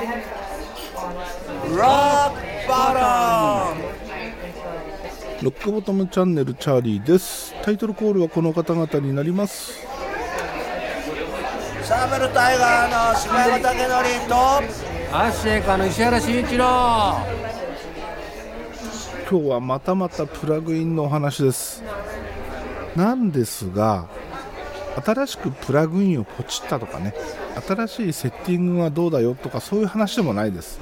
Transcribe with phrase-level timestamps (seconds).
[0.00, 0.06] ロ
[5.50, 7.54] ックボトムチャンネルチャーリーです。
[7.62, 9.74] タイトルコールはこの方々になります。
[11.82, 13.62] サーベルタイガーの柴山武
[14.18, 14.34] 則と
[15.14, 17.18] アッシェイカーの石原慎一郎。
[19.30, 21.82] 今日はまたまたプラグインのお話です。
[22.96, 24.08] なんですが
[25.04, 27.12] 新しくプラグインをポチったとかね
[27.60, 30.80] 新しいセッティングがどうだよとかそういう話でもないです。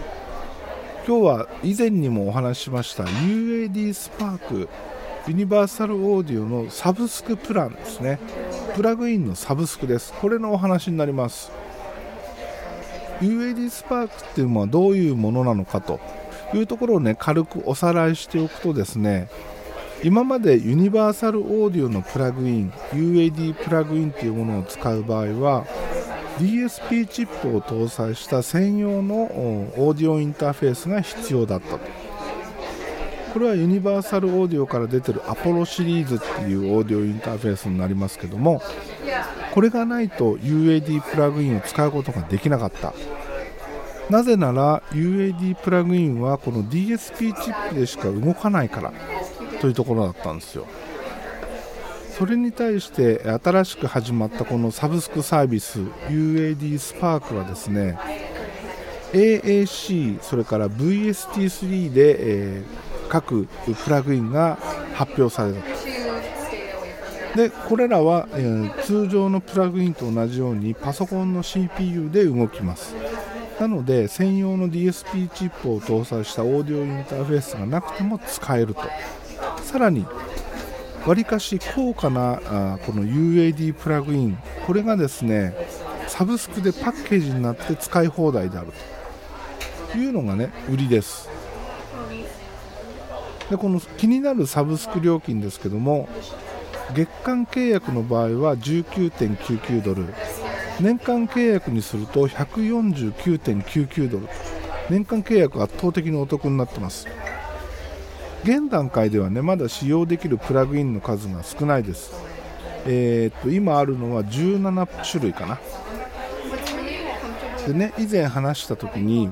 [1.06, 4.68] 今日は以前にもお話ししました UAD スパーク
[5.26, 8.18] ユニバーサルオーディオのサブスクプランですね。
[8.76, 10.12] プラグインのサブスクです。
[10.12, 11.50] これのお話になります。
[13.20, 16.00] UAD スパークっていうのはどういうものなのかと。
[16.54, 19.28] いうところをね軽くおさらいしておくとですね
[20.02, 25.66] 今までユニバーサルオーディオのプラグイン UAD プラグインというものを使う場合は
[26.38, 31.80] DSP チップを搭載した専用のオーディオインターフェースが必要だったと。
[33.32, 38.62] これはユニバーサルオーディオから出てるアポロシリーズっていうオーディオインターフェースになりますけども
[39.52, 42.94] これがないと UAD プラグインを使うことができなかった。
[44.10, 48.92] なぜなら UAD プラグインはこの DSP チップでしか動かないから
[49.60, 50.66] というところだったんですよ。
[52.18, 57.96] それに対して新しく始まったこのサブスクサービス UAD スパークはですね
[59.12, 62.16] AAC それから VST3 で、
[62.58, 63.46] えー、各
[63.84, 64.58] プラグインが
[64.94, 65.60] 発表された
[67.36, 72.96] でこれらは、えー、通常のプラグインと同じようにパソコンの CPU で動きます。
[73.60, 78.82] なので専用の DSP チップを搭載したオーディオインターフェースがなくても使えると。
[79.62, 80.04] さらに
[81.06, 84.38] わりかし高価なあこの UAD プラグイン。
[84.66, 85.54] これがですね
[86.06, 88.72] サブスクでパッケージになって使い放題である
[89.92, 89.98] と。
[89.98, 91.30] いうのがね売りです。
[93.50, 96.06] でこの気になるサブスク料金ですけども
[96.94, 100.04] 月間契約の場合は19.99ドル。
[100.80, 104.28] 年間契約にすると149.99ドル。
[104.90, 107.06] 年間契約圧倒的にお得になってます。
[108.44, 112.12] 現段階ではねまだ使用できるプラグインの数が少ないです、
[112.86, 115.58] えー、っと今あるのは17種類かな。
[117.66, 119.30] でね以前話した時に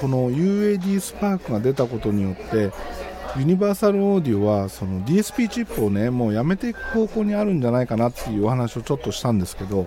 [0.00, 2.70] この UAD スパークが出たことによって
[3.36, 9.86] ユニバーサルオーディオはその DSP チップをねもうやめていく方向にあるんじゃないかなっていうお話をちょっとしたんですけど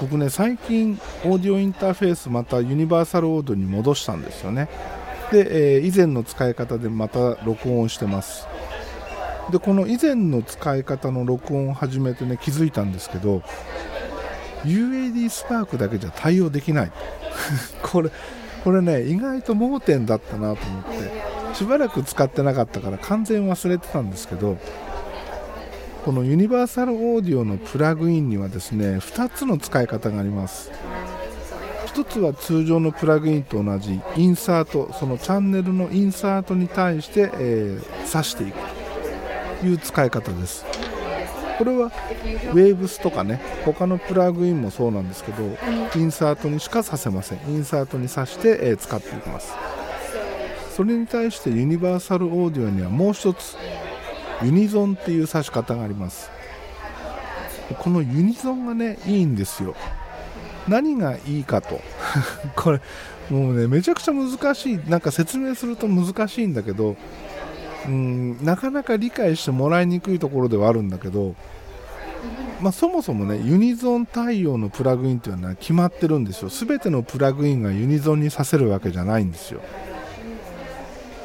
[0.00, 4.68] 僕ね最近オーディオインターフェースまたユニバーサルオーディオに戻したんですよね。
[5.32, 8.46] で、えー、以前の使い方でまた録音をしてます。
[9.50, 13.42] でこの以前の使い方の録音を始めてね気づいたんですけど
[14.64, 16.92] UAD スパークだけじゃ対応できない。
[17.82, 18.10] これ
[18.64, 24.58] これね意外と盲点だったなと思ってしばらく使ってなかったから完全忘れてたんですけど
[26.04, 30.70] このユニバーサルオーディオのプラグインにはですね2つの使い方があります。
[31.96, 38.58] 1つは通常のプラグインと同じインサートそのチャンネルのインサートに対して、えー、挿していく。
[39.60, 40.66] という使い方です。
[41.56, 41.90] これは
[42.52, 45.42] Waves とかね他のプラグインもそうなんですけど
[45.96, 47.38] インサートにしかさせません。
[47.48, 49.54] インサートに挿して、えー、使っていきます。
[50.76, 53.56] それに対してユニバーサルオーディオにはもう一つ
[54.42, 56.30] ユニゾンっていう挿し方があります。
[57.78, 59.74] このユニゾンがねいいんですよ。
[60.68, 61.80] 何がいいかと。
[62.56, 62.80] これ
[63.30, 64.80] もうねめちゃくちゃ難しい。
[64.88, 66.96] なんか説明すると難しいんだけど
[67.86, 71.34] うんなかなか理解してもらいにくいところではあるんだけど、
[72.60, 76.48] まあ、そもそもねユニゾン対応のプラグインっていうのは決まってるんですよ。
[76.48, 79.60] 全てのプラグインがユニゾンにさせるわけじゃないんですよ。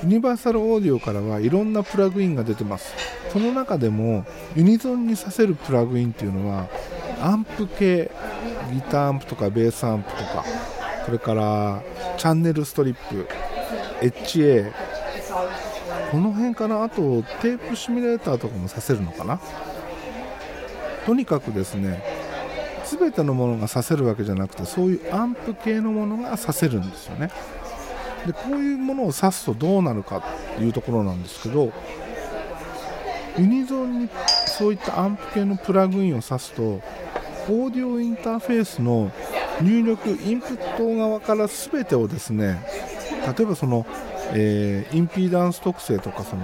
[0.03, 2.93] ユニバーサルオーディオからはいろんなプラグインが出てます。
[3.31, 4.25] その中でも
[4.55, 6.67] ユニゾンにさせるプラグインっていうのは
[7.21, 8.11] アンプ系
[8.71, 10.45] ギターアンプとかベースアンプとか
[11.05, 11.83] それから
[12.17, 13.27] チャンネルストリップ
[14.01, 14.71] HA
[16.11, 16.83] この辺かな？
[16.83, 19.39] あとテープシミュレーターとかもさせるのかな？
[21.05, 22.03] とにかくですね
[22.85, 27.31] 全てのものがさせるわけじゃなくてそういうアンプ系のものがさせるんですよね。
[28.25, 30.23] でこういうものを指すとどうなるかっ
[30.57, 31.71] ていうところなんですけど
[33.37, 34.09] ユニゾンに
[34.45, 36.81] そういったアンプ系のプラグインを指すと
[37.49, 39.11] オーディオインターフェースの
[39.61, 42.65] 入力インプット側から全てをですね
[43.37, 43.85] 例えばその、
[44.33, 46.43] えー、インピーダンス特性とかその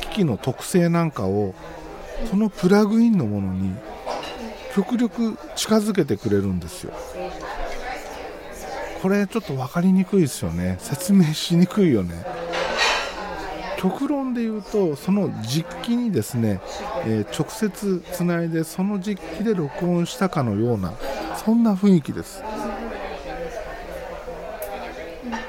[0.00, 1.54] 機器の特性なんかを
[2.30, 3.74] そのプラグインのものに
[4.74, 6.92] 極力近づけてくれるんですよ。
[9.02, 10.76] これちょっと分かりにくいですよね。
[10.80, 12.24] 説明しにくいよね。
[13.82, 16.60] 極論で言うとその実機にですね、
[17.04, 20.94] えー、直接つないでその実機で録音したかのような
[21.44, 22.44] そんな雰囲気です。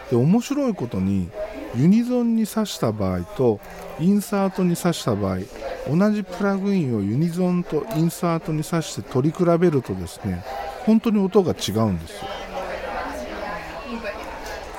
[0.09, 1.29] で面白いことに
[1.75, 3.59] ユニゾンに挿した場合と
[3.99, 5.37] インサートに挿した場合
[5.87, 10.43] 同じプラグインをユニゾンとインサートに挿して取り比べるとですね
[10.85, 12.27] 本当に音が違うんですよ。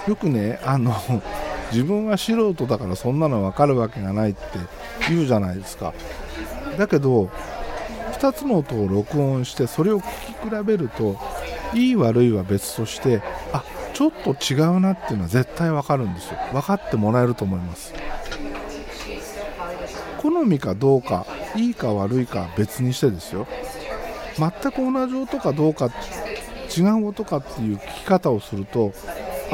[0.09, 0.93] よくねあの
[1.73, 4.41] 自分は素人だからそんなの分かるわけがないって
[5.09, 5.93] 言うじゃないですか。
[6.79, 7.31] だけど
[8.19, 10.07] 2つの音を録音してそれを聴
[10.49, 11.17] き比べると
[11.75, 13.21] いい悪いは別として
[13.53, 16.39] あちょっと違うなっていうのは絶対分かるんですよ。
[16.53, 17.93] 分かってもらえると思います。
[20.19, 23.47] 好みかどうかいいか悪いか別にしてですよ。
[24.37, 25.91] 全く同じ音かどうか
[26.77, 28.93] 違う音かっていう聞き方をすると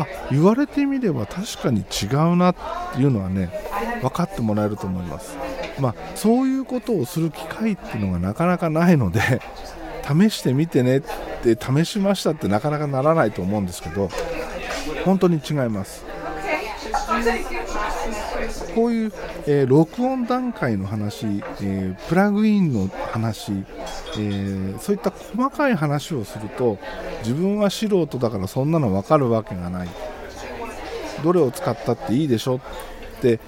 [0.00, 2.56] あ言われてみれば確かに違うなっ
[2.94, 3.50] ていうのはね
[4.00, 5.36] 分かってもらえると思います。
[5.78, 9.20] まあそういうことをする機会っていうのがなかなかないので
[10.06, 11.00] 試してみてねっ
[11.42, 14.10] て試しましたってなかなかならないと思うんですけど
[15.04, 16.04] 本当に違います。
[18.74, 19.12] こういう、
[19.46, 26.78] えー、録音段階の話、えー、プラグインの話、えー、そういった細かい話をすると
[27.20, 29.88] 自分は素人だからそんなの分かるわけがない。
[31.22, 32.60] どれを使ったっていいでしょっ
[33.20, 33.40] て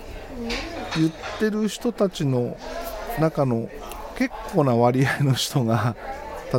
[0.96, 2.56] 言ってる人たちの
[3.18, 3.68] 中の
[4.16, 5.96] 結構な割合の人が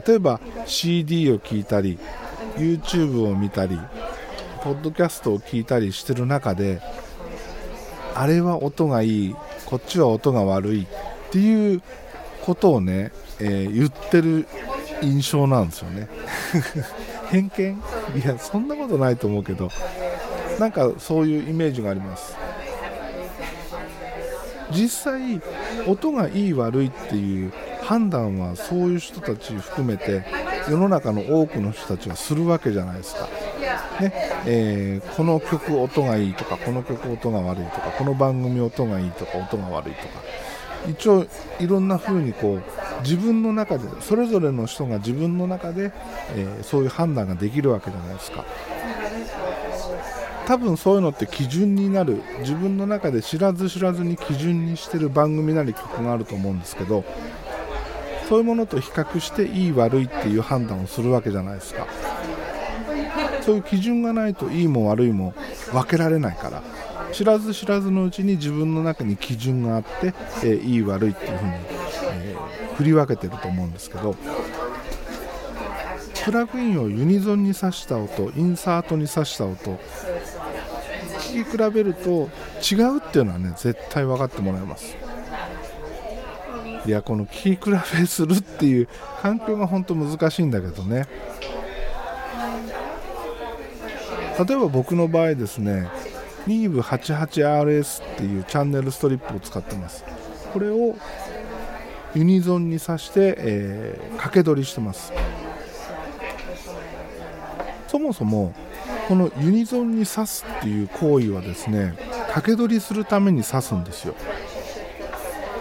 [0.07, 1.99] 例えば CD を聴いたり
[2.57, 3.79] YouTube を見たり
[4.63, 6.81] ポッドキャストを聞いたりしてる中で
[8.15, 10.87] あれは音がいいこっちは音が悪いっ
[11.31, 11.81] ていう
[12.43, 14.47] ことをね、えー、言ってる
[15.01, 16.07] 印象なんですよね。
[17.31, 17.81] 偏見？
[18.23, 19.69] いやそんなことないと思うけど
[20.59, 22.35] なんかそういうイメージがあります。
[24.71, 25.41] 実際
[25.87, 30.25] 音がいい悪いっていう判断はそういう人たち含めて
[30.69, 33.27] 世の中の多くの人たちはするわけじゃないですか、
[33.99, 34.13] ね
[34.45, 40.21] えー、この曲音がいいとかこの曲音が悪いとかこの番組音がいいとか音が悪いとか
[40.89, 41.25] 一応
[41.59, 42.61] いろんな風にこう
[43.01, 45.91] 自分の中でそれぞれの人が自分の中で、
[46.35, 48.45] えー、そういう判断ができるわけじゃないですか。
[50.45, 52.21] 多分そういうのって基準になる。
[52.39, 57.05] 自分の中で知らず知らずに基準にしてる番組なり曲があると思うんですけど
[58.27, 61.87] そういうものと比較していい悪いっていう判断をするわけじゃないですか。
[63.45, 65.33] そういう基準がないといいも悪いも
[65.71, 66.63] 分けられないから
[67.11, 70.13] 知らず知らずのうちに自分の中に基準があって、
[70.43, 74.15] えー、いい悪いっていう風に、えー、振り分けてると思うんですけど
[76.23, 79.77] プラグインをユニゾンに挿した音インサートに挿した音
[81.33, 82.29] 聞き比べると
[82.61, 84.95] 違うっていうのはね絶対分かってもらえます。
[86.85, 88.89] いやこの聞き比べするっていう
[89.21, 91.07] 環境が本当難しいんだけどね。
[94.39, 95.87] 例えば僕の場合ですね
[96.47, 100.03] NIV88RS っていうチャンネルストリップを使ってます。
[100.51, 100.95] これを
[102.15, 105.13] ユニゾンに挿して、えー、掛け取りしてます。
[107.87, 108.53] そもそも
[109.07, 111.93] このユニゾンに挿すっていう行為はですね
[112.27, 114.15] 掛け取りするために挿すんですよ。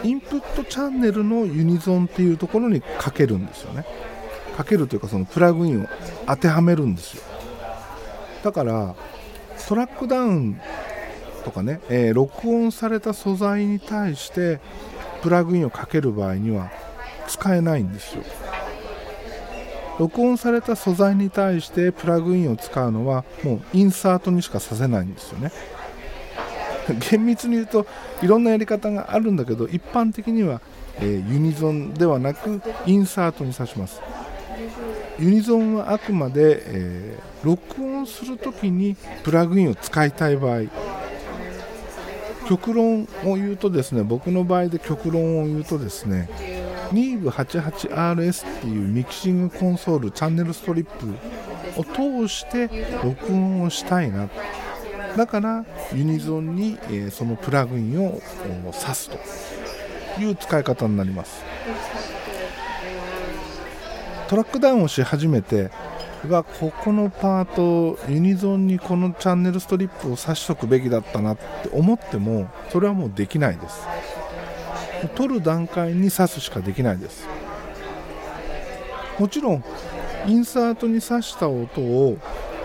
[0.03, 3.85] インプットチャンネルのユニゾンっていうところにかけるんですよね。
[4.57, 5.89] かけるというかそのプラグインを
[6.27, 7.23] 当てはめるんですよ。
[8.43, 8.95] だから
[9.73, 10.61] トラックダウン
[11.47, 14.61] とかね、えー、録音された素材に対して
[15.23, 16.71] プラグインをかける場合には
[17.27, 18.23] 使えないんですよ。
[19.99, 25.53] 録音された素材に対してプラグインを使うのはもうインサートにしかさせないんですよね。
[27.11, 27.87] 厳密に言うと
[28.21, 30.61] いろんなやり方があるんだけど一般的には、
[30.99, 34.03] えー、ユニゾンではなくインサートに挿します。
[35.19, 40.63] ユニゾンはあくまで、えー、録音するときにプラグインを使いたい場合。
[42.49, 46.29] 極論を言うとですね僕の場合で極論を言うとですね
[46.91, 51.15] NIV88RS っていうミキシングコンソールチャンネルストリップ
[51.81, 52.69] を通して
[53.03, 54.29] 録音をしたいな。
[55.17, 55.65] だから
[55.95, 58.21] ユニゾンに、え、そのプラグインを
[58.73, 59.19] 挿すと
[60.21, 61.43] いう使い方になります。
[64.33, 65.71] トラックダウンをし始めて
[66.27, 73.87] はここのパートユニゾンにこのチャンネルストリップを挿しとくべきだったなって思ってもそれはもうできないです。
[75.17, 77.29] 取る段階に挿すしかできないです。
[79.19, 79.65] もちろん
[80.27, 82.17] インサートに挿した音を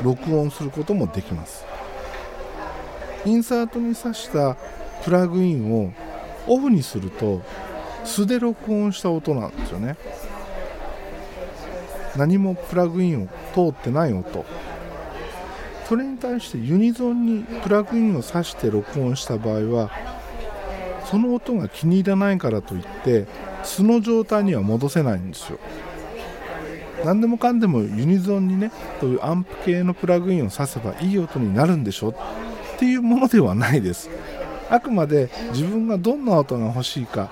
[0.03, 1.65] 録音することもできます。
[3.25, 4.55] インサートに挿した
[5.03, 5.91] プラグインを
[6.47, 7.41] オフにすると
[8.05, 9.97] 素で録音した音なんですよね。
[12.17, 14.45] 何もプラグインを通ってない音。
[15.87, 19.89] それに対してユニゾンにプラグインを挿して録音した場合は
[21.05, 23.25] その音が気に入らないからといって
[23.63, 25.59] 素の状態には戻せないんですよ。
[27.05, 32.09] 何でもかんでもユニゾンにねというアンプ系のプラグインを挿せばいい音になるんでしょ？
[32.09, 32.15] っ
[32.79, 34.09] ていうものではないです。
[34.69, 37.29] あくまで自分がどんな音が欲しいか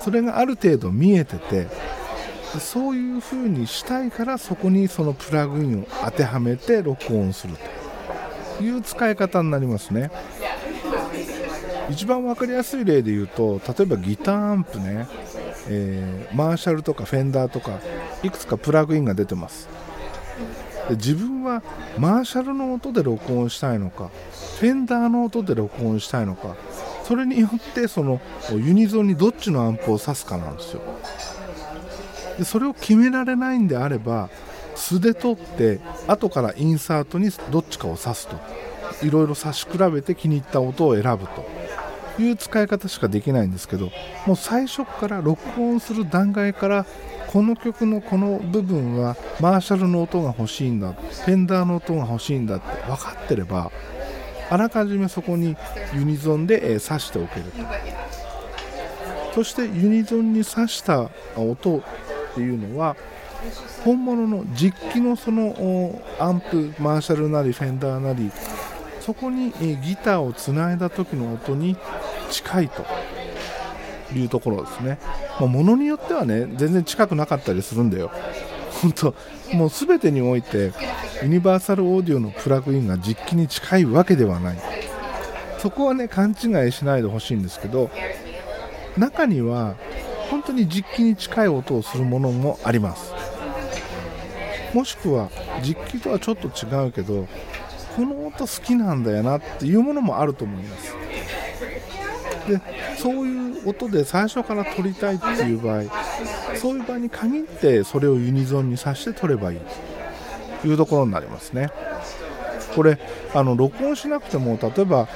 [0.00, 1.66] それがある程度見えてて
[2.58, 7.54] そういう風にしたいからそこにそのプラグインを当てはめて録音する
[8.58, 10.10] という使い方になりますね。
[11.90, 15.08] 一番分かりやすい例で言うと例えばギターアンプね、
[15.68, 17.80] えー、マーシャルとかフェンダーとか
[18.22, 19.68] いくつかプラグインが出てます。
[20.88, 21.62] で自分は
[21.98, 24.10] マーシャルの音で録音したいのか
[24.58, 26.56] フェンダーの音で録音したいのか
[27.04, 30.82] それによってそのユニゾンにどっちのアンプを挿すかなんですよ。
[32.40, 34.30] でそれを決められないんであれば
[34.74, 35.78] 素で取って
[36.08, 38.36] 後からインサートにどっちかを挿すと。
[39.02, 41.44] いろいろ差し比べて気に入った音を選ぶと。
[42.18, 43.90] いう使い方しかできないんですけど
[44.26, 46.84] もう最初から録音する段階から
[47.28, 53.70] この曲のこの部分はマーシャルの音が欲しいんだフェンダーの音が欲しいんだって分かってれば
[54.50, 55.56] あらかじめそこに
[55.94, 57.62] ユニゾンで、え挿しておけると。
[59.34, 61.82] そしてユニゾンに挿した音
[62.30, 62.96] っていうのは
[63.84, 68.30] 本物の実機のそのアンプマーシャルなりフェンダーなり
[69.00, 69.50] そこに
[69.82, 71.76] ギターをつないだ時の音に
[72.30, 72.84] 近いと
[74.14, 74.98] いうところですね、
[75.38, 78.10] まあ、ものによってはね全然近くなかったりするんだよ。
[78.82, 79.14] 本当
[79.52, 80.72] もう全てにおいて
[81.22, 84.58] ユニバーサルオーディオのプラグインが実機に近いわけではない。
[85.58, 87.90] そこはね勘違いしないでほしいんですけど
[88.96, 89.76] 中には
[90.30, 93.12] 本当に実機に近い音をするものもあります。
[94.72, 95.28] もしくは
[95.62, 97.26] 実機とはちょっと違うけど
[97.96, 100.94] この音好きなんだよなっていうものもあると思います。
[102.48, 102.60] で
[102.96, 105.82] そういう音で最初から撮りたいっていう場合
[106.56, 109.60] そういう場合に限ってそれをユニゾンにさして撮ればいい
[110.62, 111.70] というところになりますね。
[112.74, 112.98] これ
[113.34, 115.08] あの録音しなくても例えば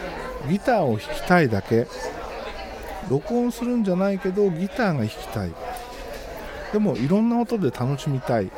[0.50, 1.86] ギターを弾きたいだけ
[3.08, 5.52] 録音するんじゃないけどギターが弾きたい。
[6.72, 8.50] でもいろんな音で楽しみたい。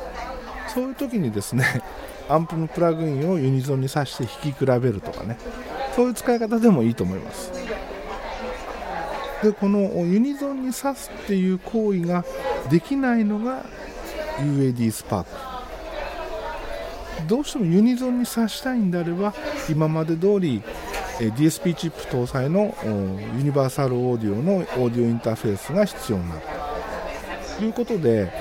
[0.73, 1.81] そういう時にですね
[2.29, 5.37] アンプのプラグインをユニゾンに挿して弾き比べるとかね。
[5.95, 7.51] そういう使い方でもいいと思います。
[9.43, 12.25] でこのユニゾンに挿すっていう行為が
[12.69, 13.65] できないのが
[14.39, 15.29] UAD スパーク。
[17.27, 19.33] どうしてもユニゾンに挿したいんであれば
[19.69, 20.61] 今まで通り
[21.19, 22.75] DSP チップ搭載の
[23.37, 26.41] ユニバーサルオーディオのオーディオインターフェースが必要になる
[27.57, 28.31] ということで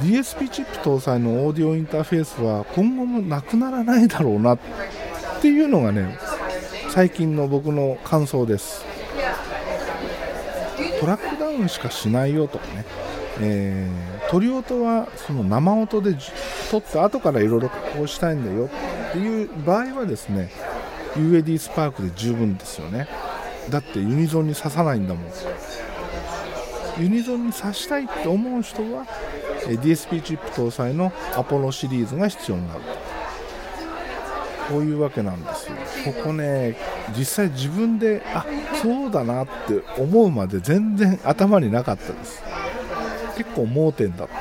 [0.00, 4.58] DSP チップ搭載のオーディオインターフェースは今後もなくならないだろうなっ
[5.40, 6.18] ていうのがね
[6.90, 8.84] 最近の僕の感想です。
[11.00, 12.84] トラックダウンしかしないよとかね、
[13.40, 16.16] えー、鳥音はその生音で
[16.70, 18.70] 撮って後からいろいろ加工したいんだよ
[19.10, 20.50] っていう場合はですね
[21.16, 23.08] UAD スパークで十分ですよね。
[23.70, 25.24] だってユニゾンに刺さないんだもん。
[26.98, 29.04] ユニゾンに刺したいって思う人は
[29.66, 32.80] DSP チップ搭載のアポロシリーズが必要になる
[34.68, 35.74] こういうわけなんですよ。
[36.14, 36.76] ここね
[37.16, 38.46] 実際自分であ
[38.80, 42.42] そうだなって思うまで全然頭になかったです。
[43.36, 44.34] 結構盲点だった。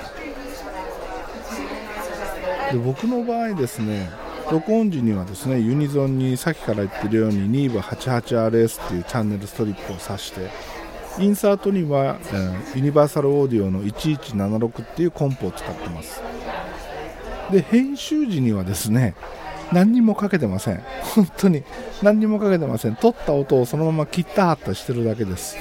[2.71, 4.09] で僕の場合ですね
[4.51, 10.49] 録音時にはですねユニゾンにさっきから言ってるように NIVA88RS っていうチャンネルストリップを挿して
[11.19, 16.21] インサートには、え、ユニバーサルオーディオの1176っていうコンポを使ってます。
[17.51, 19.15] で編集時にはですね
[19.71, 20.83] 何にもかけてません。
[21.15, 21.63] 本当に
[22.03, 22.95] 何にもかけてません。
[22.95, 25.57] 撮った音をそのまま切ったはったしてるだけです。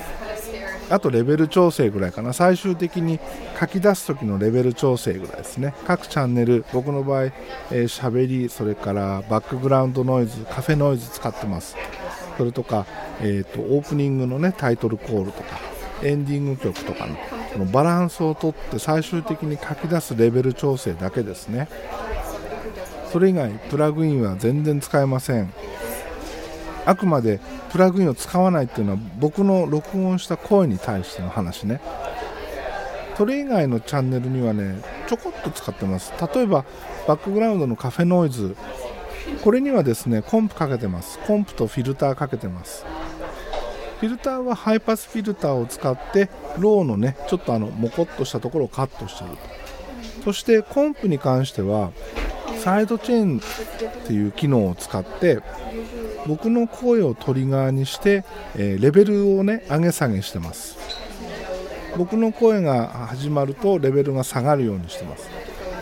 [0.95, 2.33] あとレベル調整ぐらいかな。
[2.33, 3.19] 最終的に
[3.59, 5.75] 書き出す時のレベル調整ぐらいですね。
[5.89, 11.75] 各チャンネル僕の場合えー、べりそれからバックグラウンドノイズカフェノイズ使ってます。
[12.39, 12.87] それとか、
[13.21, 15.59] えーと、オープニングのねタイトルコールとか
[16.05, 17.17] エンディング曲とかの
[17.53, 21.69] そのバランスをとって最終的に書き出すレベル調整だけですね。
[23.11, 25.53] それ以外プラグインは全然使えません。
[26.87, 31.81] あくまでプラグインを使わないっていうのは僕の録音した声に対しての話ね。
[33.17, 36.13] それ以外のチャンネルにはねちょこっと使ってます。
[36.35, 36.65] 例えば
[37.07, 38.57] バックグラウンドのカフェノイズ。
[39.43, 41.19] これにはですねコンプかけてます。
[41.21, 42.85] コンプとフィルターかけてます。
[44.01, 49.37] フィルターはハイパスフィルターを使ってローのねちょっとあのモコっとしたところをカットしてると。
[50.25, 51.93] そしてコンプに関しては
[52.65, 55.41] サイドチェーンっていう機能を使って
[56.27, 58.25] 僕の声をトリガーにして、
[58.57, 60.79] えーレベルをね上げ下げしてます。
[61.99, 65.29] 僕の声が始まるとレベルが下がるようにしてます。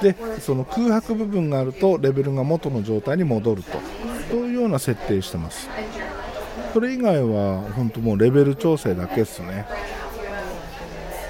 [0.03, 3.79] でその空白部分があるとレベルが元の状態に戻ると。
[4.29, 5.71] そういうような設定してます。
[6.73, 9.67] それ以外は本当もうレベル調整だけですね。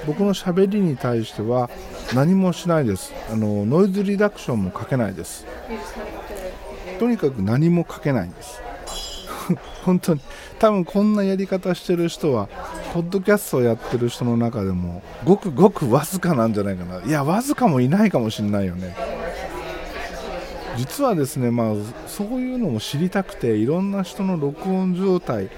[0.07, 1.69] 僕の喋りに対しては
[2.15, 3.13] 何もしないです。
[3.31, 5.47] あのノイズリダクションもかけないです。
[6.99, 8.61] とにかく何もかけないんです。
[9.85, 10.21] 本当に。
[10.59, 12.49] 多分こんなやり方してる人は
[12.93, 17.03] ポッドキャストをやってる人の中でもごくごくわずかなんじゃないかな。
[17.03, 18.95] いやわずかもいないかもしれないよね。
[20.77, 21.75] 実はですねまあ
[22.07, 25.51] そういうのも知りたくていろんな人の録音状態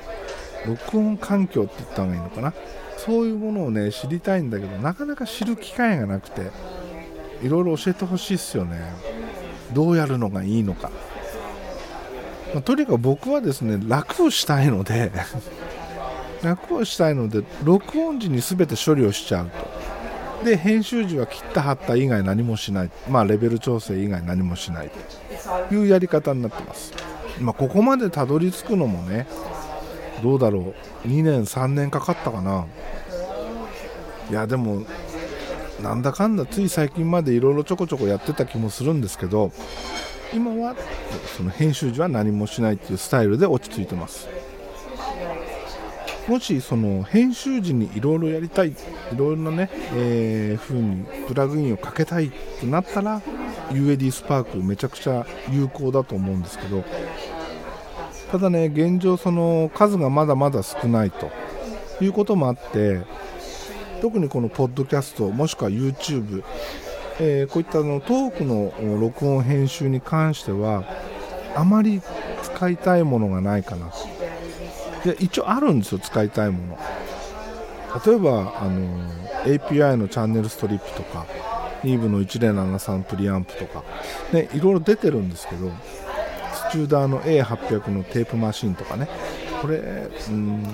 [0.67, 2.55] 録音環境って言った方がいいのかな。
[3.05, 6.51] そういうものをね知りたいんだけどなかなか知る機会がなくて
[7.43, 8.81] いろいろ教えてほしいっすよね。
[9.75, 10.91] どうやるのがいいのか、
[12.55, 15.11] まあとにかく僕はですね楽をしたいので
[16.43, 20.45] 楽をしたいので録音時に全て処理をしちゃうと。
[20.45, 22.91] で編集時は切った貼った以外何もしない。
[23.11, 24.91] まあレベル調整以外何もしない
[25.69, 26.93] というやり方になってます。
[27.41, 29.27] まあここまでたどり着くのもね
[30.25, 31.07] どうだろう。
[31.07, 32.65] 2年3年かかったかな。
[34.31, 34.83] いやでも
[35.83, 39.53] なんだかんだつい最近までいろいろちょこちょこやってた気もするんですけど
[40.33, 40.75] 今は
[41.37, 44.27] その編集時は何もしないっていうスタイルで落ち着いてます。
[46.27, 48.75] もしその編集時にいろいろやりたいい
[49.15, 53.21] ろいろなね、えー、風にプラグインをかけたいってなったら
[53.73, 56.83] UAD スパークめちゃくちゃ有効だと思うんですけど
[58.35, 61.31] ただね現状その数がまだまだ少ないと
[62.01, 63.01] いうこともあって
[64.03, 66.43] 特にこのポッドキャストもしくは YouTube、
[67.21, 70.83] えーこういったのトークの録音編集に関しては
[71.55, 72.03] あまり
[72.43, 73.93] 使いたいものがないかな。
[75.05, 76.79] で一応あるんですよ使いたいもの。
[78.05, 78.99] 例えばあの
[79.45, 81.25] API のチャンネルストリップとか
[81.85, 83.85] EVE の1073プリアンプとか、
[84.33, 85.71] ね、いろいろ出てるんですけど
[86.75, 89.09] チューダーの A800 のテープマシンとかね。
[89.63, 90.65] これうん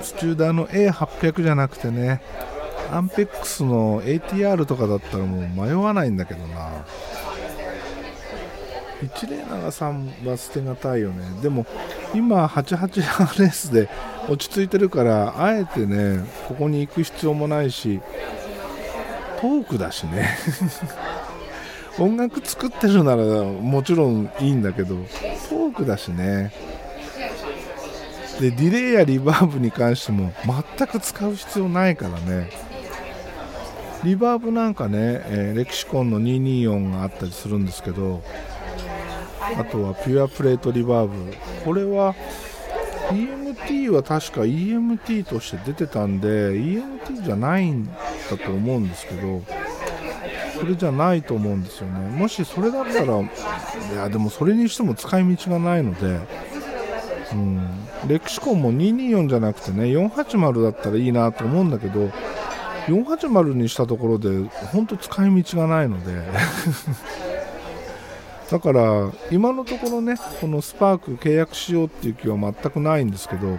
[0.00, 2.22] スチューダーの A800 じゃなくてね
[2.90, 6.70] アンペックスの ATR とかだったらもう迷わないんだけどな。
[9.02, 11.22] 1073は捨てがたいよね。
[11.42, 11.66] でも
[12.14, 13.90] 今 88RS で
[14.30, 18.00] 落ち着いてるからあえてねここに行く必要もないし
[19.38, 20.38] トークだしね。
[21.98, 26.52] 音楽作ってるならもちろんいいんだけどトークだしね。
[28.40, 30.30] でディレイやリバーブに関しても
[30.78, 32.50] 全く使う必要ないからね。
[34.04, 38.22] リバーブなんかね、えーレキシコンの224があったりするんですけど
[39.40, 41.34] あとはピュアプレートリバーブ。
[41.64, 42.14] これは
[43.10, 47.92] EMT は確か EMT として出てたんで EMT じゃないんだ
[48.44, 49.42] と思うんですけど
[50.58, 52.08] それじゃないと思うんですよね。
[52.10, 53.28] もしそれだったらい
[53.96, 56.20] やでもそれにしても使い道がないので
[57.32, 57.60] うん、
[58.06, 62.10] レクシコンも224じゃなくてね480だったらいいなと思うんだけど
[62.86, 64.28] 480にしたところで
[64.72, 66.22] 本当使い道がないので。
[68.48, 73.58] だから今のところねこのスパーク契約しようっていう気は全くないんですけど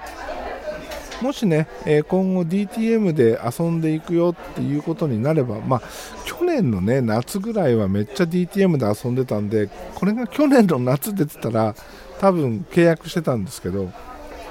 [1.22, 5.82] もしね、えー今後 DTM で遊んでいくよっていうことになれば、まあ、
[6.26, 11.76] 去年のね夏ぐらいはめっちゃ DTM で遊んでたんでこれが去年の夏出てたら
[12.20, 13.92] 多分契約してたんですけど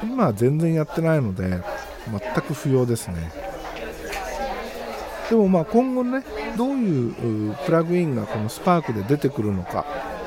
[0.03, 1.61] 今は全然やってないので
[2.11, 3.33] 全く不要ですね。
[5.31, 6.25] でもまあ今後ね
[6.57, 9.85] どういうプラグインがこのスパークで出てくるのか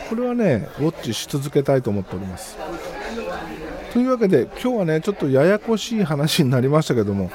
[0.09, 2.57] これはねウォッチし続けたいと思っております。
[3.93, 7.31] というわけで今日はねちょっとややこしい話になりましたけども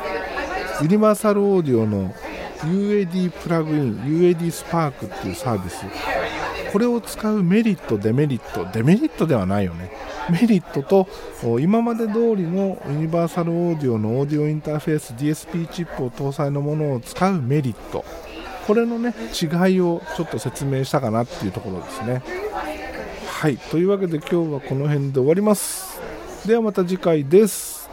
[0.81, 2.13] ユニバーサルオーディオの
[2.65, 5.85] UAD プラグイン UAD スパークっていうサービス。
[6.73, 8.67] これを使うメリットデメリット。
[8.73, 9.93] デメリットではないよね。
[10.31, 11.07] メリットと
[11.61, 18.05] 今まで通りのユニバーサルオーディオのオーディオインターフェース DSP チップを搭載のものを使うメリット。
[18.67, 22.23] これのね違いをちょっと説明したかなっていうところですね。
[23.29, 23.59] はい。
[23.59, 25.94] というわけで今日はこの辺で終わります。
[26.47, 27.84] ではまた次回です。